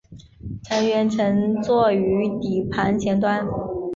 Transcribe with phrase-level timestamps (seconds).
[0.63, 3.45] 乘员乘坐于底盘前端。